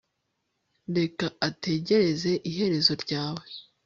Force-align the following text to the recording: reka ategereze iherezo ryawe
reka 0.97 1.25
ategereze 1.47 2.31
iherezo 2.49 2.91
ryawe 3.03 3.45